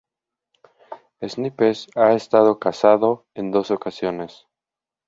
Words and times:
Snipes 1.21 1.87
ha 1.93 2.13
estado 2.13 2.57
casado 2.57 3.27
en 3.35 3.51
dos 3.51 3.69
ocasiones. 3.69 4.47